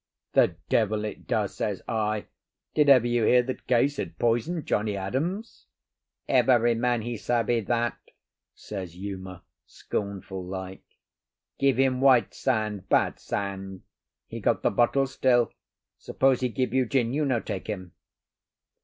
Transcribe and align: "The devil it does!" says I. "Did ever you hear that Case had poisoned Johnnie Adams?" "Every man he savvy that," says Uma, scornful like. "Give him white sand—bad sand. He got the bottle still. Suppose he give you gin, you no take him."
"The 0.33 0.55
devil 0.67 1.05
it 1.05 1.27
does!" 1.27 1.53
says 1.53 1.83
I. 1.87 2.25
"Did 2.73 2.89
ever 2.89 3.05
you 3.05 3.23
hear 3.23 3.43
that 3.43 3.67
Case 3.67 3.97
had 3.97 4.17
poisoned 4.17 4.65
Johnnie 4.65 4.97
Adams?" 4.97 5.67
"Every 6.27 6.73
man 6.73 7.03
he 7.03 7.15
savvy 7.17 7.59
that," 7.61 7.99
says 8.55 8.97
Uma, 8.97 9.43
scornful 9.67 10.43
like. 10.43 10.81
"Give 11.59 11.77
him 11.77 12.01
white 12.01 12.33
sand—bad 12.33 13.19
sand. 13.19 13.83
He 14.25 14.39
got 14.39 14.63
the 14.63 14.71
bottle 14.71 15.05
still. 15.05 15.51
Suppose 15.99 16.39
he 16.39 16.49
give 16.49 16.73
you 16.73 16.87
gin, 16.87 17.13
you 17.13 17.23
no 17.23 17.39
take 17.39 17.67
him." 17.67 17.91